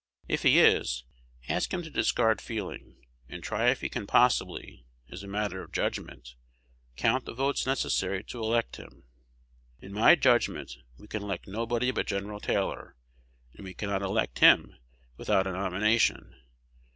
[0.27, 1.03] If he is,
[1.47, 5.71] ask him to discard feeling, and try if he can possibly, as a matter of
[5.71, 6.33] judgment,
[6.95, 9.03] count the votes necessary to elect him.
[9.79, 12.35] In my judgment we can elect nobody but Gen.
[12.39, 12.95] Taylor;
[13.53, 14.73] and we cannot elect him
[15.17, 16.33] without a nomination.